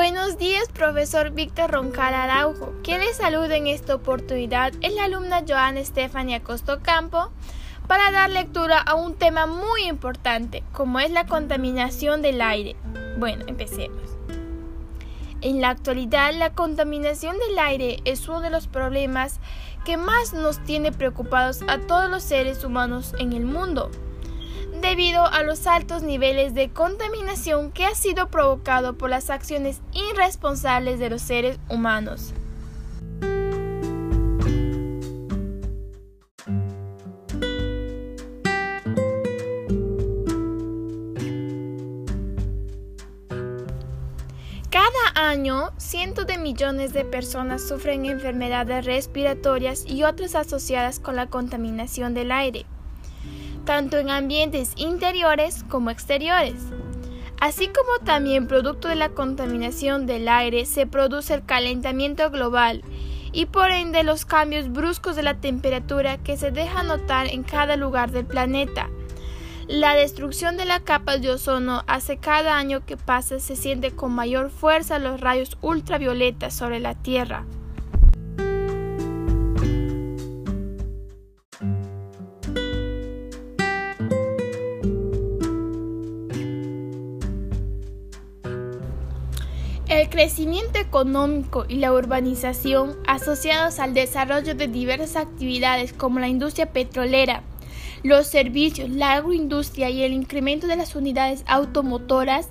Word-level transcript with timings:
Buenos 0.00 0.38
días, 0.38 0.68
profesor 0.72 1.32
Víctor 1.32 1.72
Roncal 1.72 2.14
Araujo. 2.14 2.72
Quien 2.84 3.00
le 3.00 3.12
saluda 3.14 3.56
en 3.56 3.66
esta 3.66 3.96
oportunidad 3.96 4.72
es 4.80 4.94
la 4.94 5.06
alumna 5.06 5.42
Joana 5.44 5.80
Estefania 5.80 6.40
Costocampo 6.40 7.32
para 7.88 8.12
dar 8.12 8.30
lectura 8.30 8.78
a 8.78 8.94
un 8.94 9.14
tema 9.14 9.46
muy 9.46 9.88
importante, 9.88 10.62
como 10.70 11.00
es 11.00 11.10
la 11.10 11.26
contaminación 11.26 12.22
del 12.22 12.40
aire. 12.40 12.76
Bueno, 13.18 13.44
empecemos. 13.48 14.16
En 15.40 15.60
la 15.60 15.70
actualidad, 15.70 16.32
la 16.32 16.54
contaminación 16.54 17.36
del 17.36 17.58
aire 17.58 17.96
es 18.04 18.28
uno 18.28 18.40
de 18.40 18.50
los 18.50 18.68
problemas 18.68 19.40
que 19.84 19.96
más 19.96 20.32
nos 20.32 20.62
tiene 20.62 20.92
preocupados 20.92 21.62
a 21.66 21.78
todos 21.78 22.08
los 22.08 22.22
seres 22.22 22.62
humanos 22.62 23.16
en 23.18 23.32
el 23.32 23.44
mundo 23.44 23.90
debido 24.80 25.26
a 25.26 25.42
los 25.42 25.66
altos 25.66 26.02
niveles 26.02 26.54
de 26.54 26.70
contaminación 26.70 27.72
que 27.72 27.84
ha 27.84 27.94
sido 27.94 28.28
provocado 28.28 28.96
por 28.96 29.10
las 29.10 29.30
acciones 29.30 29.80
irresponsables 29.92 30.98
de 30.98 31.10
los 31.10 31.22
seres 31.22 31.58
humanos. 31.68 32.32
Cada 44.70 45.28
año, 45.30 45.70
cientos 45.78 46.26
de 46.26 46.38
millones 46.38 46.92
de 46.92 47.04
personas 47.04 47.66
sufren 47.66 48.06
enfermedades 48.06 48.84
respiratorias 48.84 49.84
y 49.86 50.04
otras 50.04 50.34
asociadas 50.34 51.00
con 51.00 51.16
la 51.16 51.26
contaminación 51.26 52.14
del 52.14 52.32
aire 52.32 52.66
tanto 53.68 53.98
en 53.98 54.08
ambientes 54.08 54.72
interiores 54.76 55.62
como 55.68 55.90
exteriores. 55.90 56.54
Así 57.38 57.66
como 57.66 58.02
también 58.02 58.46
producto 58.46 58.88
de 58.88 58.94
la 58.94 59.10
contaminación 59.10 60.06
del 60.06 60.26
aire 60.26 60.64
se 60.64 60.86
produce 60.86 61.34
el 61.34 61.44
calentamiento 61.44 62.30
global 62.30 62.82
y 63.30 63.44
por 63.44 63.70
ende 63.70 64.04
los 64.04 64.24
cambios 64.24 64.72
bruscos 64.72 65.16
de 65.16 65.22
la 65.22 65.34
temperatura 65.34 66.16
que 66.16 66.38
se 66.38 66.50
deja 66.50 66.82
notar 66.82 67.26
en 67.26 67.42
cada 67.42 67.76
lugar 67.76 68.10
del 68.10 68.24
planeta. 68.24 68.88
La 69.66 69.94
destrucción 69.94 70.56
de 70.56 70.64
la 70.64 70.80
capa 70.80 71.18
de 71.18 71.30
ozono 71.30 71.84
hace 71.88 72.16
cada 72.16 72.56
año 72.56 72.86
que 72.86 72.96
pasa 72.96 73.38
se 73.38 73.54
siente 73.54 73.90
con 73.90 74.12
mayor 74.12 74.48
fuerza 74.48 74.98
los 74.98 75.20
rayos 75.20 75.58
ultravioletas 75.60 76.54
sobre 76.54 76.80
la 76.80 76.94
Tierra. 76.94 77.44
El 89.88 90.10
crecimiento 90.10 90.78
económico 90.78 91.64
y 91.66 91.76
la 91.76 91.94
urbanización 91.94 92.98
asociados 93.06 93.78
al 93.78 93.94
desarrollo 93.94 94.54
de 94.54 94.68
diversas 94.68 95.16
actividades 95.16 95.94
como 95.94 96.20
la 96.20 96.28
industria 96.28 96.74
petrolera, 96.74 97.42
los 98.02 98.26
servicios, 98.26 98.90
la 98.90 99.14
agroindustria 99.14 99.88
y 99.88 100.02
el 100.02 100.12
incremento 100.12 100.66
de 100.66 100.76
las 100.76 100.94
unidades 100.94 101.42
automotoras 101.46 102.50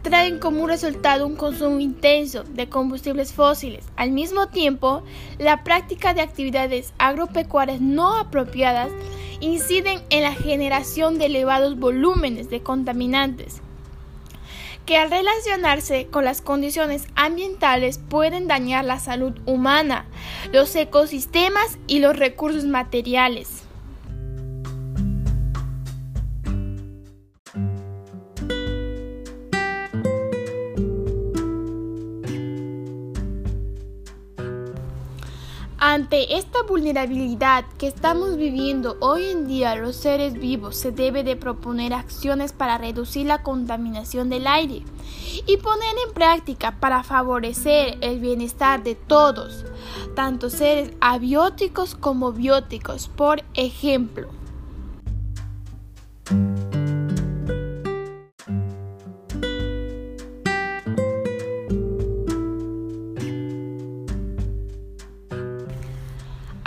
traen 0.00 0.38
como 0.38 0.66
resultado 0.66 1.26
un 1.26 1.36
consumo 1.36 1.80
intenso 1.80 2.44
de 2.44 2.70
combustibles 2.70 3.34
fósiles. 3.34 3.84
Al 3.96 4.12
mismo 4.12 4.48
tiempo, 4.48 5.02
la 5.38 5.62
práctica 5.64 6.14
de 6.14 6.22
actividades 6.22 6.94
agropecuarias 6.96 7.82
no 7.82 8.16
apropiadas 8.16 8.90
inciden 9.40 10.00
en 10.08 10.22
la 10.22 10.32
generación 10.32 11.18
de 11.18 11.26
elevados 11.26 11.78
volúmenes 11.78 12.48
de 12.48 12.62
contaminantes 12.62 13.60
que 14.90 14.96
al 14.96 15.08
relacionarse 15.08 16.08
con 16.10 16.24
las 16.24 16.40
condiciones 16.40 17.04
ambientales 17.14 17.98
pueden 18.08 18.48
dañar 18.48 18.84
la 18.84 18.98
salud 18.98 19.38
humana, 19.46 20.06
los 20.52 20.74
ecosistemas 20.74 21.78
y 21.86 22.00
los 22.00 22.16
recursos 22.16 22.64
materiales. 22.64 23.69
Ante 35.92 36.36
esta 36.36 36.62
vulnerabilidad 36.62 37.64
que 37.76 37.88
estamos 37.88 38.36
viviendo 38.36 38.96
hoy 39.00 39.24
en 39.24 39.48
día 39.48 39.74
los 39.74 39.96
seres 39.96 40.34
vivos 40.34 40.76
se 40.76 40.92
debe 40.92 41.24
de 41.24 41.34
proponer 41.34 41.94
acciones 41.94 42.52
para 42.52 42.78
reducir 42.78 43.26
la 43.26 43.42
contaminación 43.42 44.30
del 44.30 44.46
aire 44.46 44.84
y 45.48 45.56
poner 45.56 45.96
en 46.06 46.14
práctica 46.14 46.78
para 46.78 47.02
favorecer 47.02 47.98
el 48.02 48.20
bienestar 48.20 48.84
de 48.84 48.94
todos, 48.94 49.64
tanto 50.14 50.48
seres 50.48 50.92
abióticos 51.00 51.96
como 51.96 52.30
bióticos, 52.30 53.08
por 53.08 53.42
ejemplo. 53.54 54.39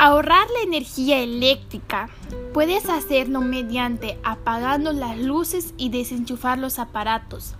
Ahorrar 0.05 0.47
la 0.49 0.63
energía 0.63 1.19
eléctrica. 1.19 2.09
Puedes 2.53 2.89
hacerlo 2.89 3.39
mediante 3.39 4.19
apagando 4.25 4.91
las 4.91 5.17
luces 5.17 5.73
y 5.77 5.91
desenchufar 5.91 6.57
los 6.57 6.77
aparatos. 6.77 7.55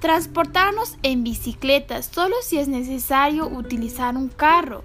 Transportarnos 0.00 0.96
en 1.04 1.22
bicicleta 1.22 2.02
solo 2.02 2.34
si 2.42 2.58
es 2.58 2.66
necesario 2.66 3.46
utilizar 3.46 4.16
un 4.16 4.28
carro. 4.28 4.82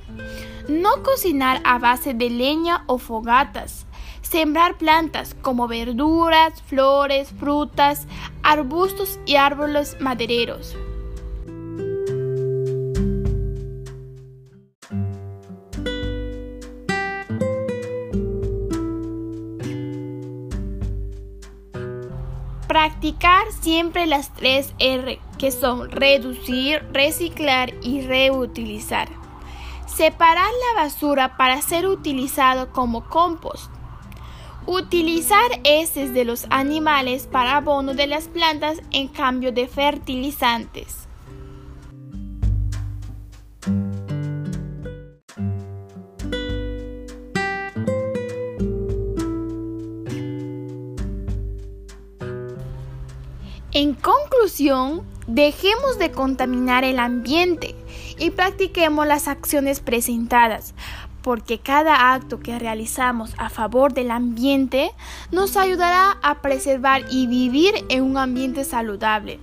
No 0.69 1.01
cocinar 1.01 1.61
a 1.63 1.79
base 1.79 2.13
de 2.13 2.29
leña 2.29 2.83
o 2.85 2.99
fogatas. 2.99 3.87
Sembrar 4.21 4.77
plantas 4.77 5.35
como 5.41 5.67
verduras, 5.67 6.61
flores, 6.61 7.33
frutas, 7.39 8.05
arbustos 8.43 9.19
y 9.25 9.37
árboles 9.37 9.97
madereros. 9.99 10.77
Practicar 22.77 23.51
siempre 23.59 24.05
las 24.05 24.31
tres 24.35 24.75
R, 24.77 25.19
que 25.39 25.51
son 25.51 25.89
reducir, 25.89 26.83
reciclar 26.93 27.73
y 27.81 28.01
reutilizar. 28.01 29.09
Separar 29.87 30.45
la 30.75 30.83
basura 30.83 31.37
para 31.37 31.59
ser 31.63 31.87
utilizado 31.87 32.71
como 32.71 33.09
compost. 33.09 33.71
Utilizar 34.67 35.49
heces 35.63 36.13
de 36.13 36.23
los 36.23 36.45
animales 36.51 37.25
para 37.25 37.57
abono 37.57 37.95
de 37.95 38.05
las 38.05 38.27
plantas 38.27 38.77
en 38.91 39.07
cambio 39.07 39.51
de 39.51 39.67
fertilizantes. 39.67 41.06
En 53.77 53.93
conclusión, 53.93 55.03
dejemos 55.27 55.99
de 55.99 56.09
contaminar 56.09 56.83
el 56.83 56.97
ambiente 56.97 57.75
y 58.17 58.31
practiquemos 58.31 59.05
las 59.05 59.27
acciones 59.27 59.81
presentadas, 59.81 60.73
porque 61.21 61.59
cada 61.59 62.15
acto 62.15 62.39
que 62.39 62.57
realizamos 62.57 63.35
a 63.37 63.51
favor 63.51 63.93
del 63.93 64.09
ambiente 64.09 64.89
nos 65.31 65.57
ayudará 65.57 66.17
a 66.23 66.41
preservar 66.41 67.03
y 67.11 67.27
vivir 67.27 67.85
en 67.89 68.01
un 68.01 68.17
ambiente 68.17 68.63
saludable. 68.63 69.39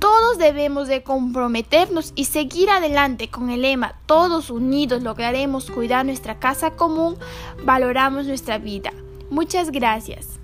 Todos 0.00 0.38
debemos 0.38 0.88
de 0.88 1.04
comprometernos 1.04 2.12
y 2.16 2.24
seguir 2.24 2.70
adelante 2.70 3.30
con 3.30 3.48
el 3.48 3.62
lema 3.62 3.94
Todos 4.06 4.50
unidos 4.50 5.04
lograremos 5.04 5.70
cuidar 5.70 6.04
nuestra 6.04 6.40
casa 6.40 6.72
común, 6.72 7.16
valoramos 7.62 8.26
nuestra 8.26 8.58
vida. 8.58 8.92
Muchas 9.30 9.70
gracias. 9.70 10.37